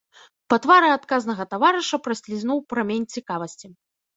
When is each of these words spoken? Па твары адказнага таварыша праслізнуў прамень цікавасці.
Па 0.53 0.57
твары 0.63 0.87
адказнага 0.93 1.47
таварыша 1.53 2.01
праслізнуў 2.07 2.65
прамень 2.73 3.07
цікавасці. 3.19 3.67